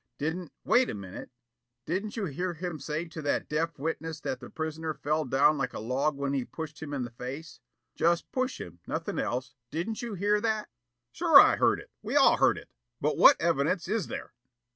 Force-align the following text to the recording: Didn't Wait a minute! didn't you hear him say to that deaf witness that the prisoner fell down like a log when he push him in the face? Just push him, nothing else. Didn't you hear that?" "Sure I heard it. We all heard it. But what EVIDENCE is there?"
Didn't 0.17 0.51
Wait 0.63 0.89
a 0.89 0.95
minute! 0.95 1.29
didn't 1.85 2.17
you 2.17 2.25
hear 2.25 2.55
him 2.55 2.79
say 2.79 3.05
to 3.07 3.21
that 3.21 3.47
deaf 3.47 3.77
witness 3.77 4.19
that 4.21 4.39
the 4.39 4.49
prisoner 4.49 4.95
fell 4.95 5.25
down 5.25 5.59
like 5.59 5.73
a 5.73 5.79
log 5.79 6.15
when 6.17 6.33
he 6.33 6.43
push 6.43 6.81
him 6.81 6.91
in 6.91 7.03
the 7.03 7.11
face? 7.11 7.59
Just 7.93 8.31
push 8.31 8.59
him, 8.59 8.79
nothing 8.87 9.19
else. 9.19 9.53
Didn't 9.69 10.01
you 10.01 10.15
hear 10.15 10.41
that?" 10.41 10.69
"Sure 11.11 11.39
I 11.39 11.55
heard 11.57 11.79
it. 11.79 11.91
We 12.01 12.15
all 12.15 12.37
heard 12.37 12.57
it. 12.57 12.71
But 12.99 13.15
what 13.15 13.39
EVIDENCE 13.39 13.87
is 13.89 14.07
there?" 14.07 14.33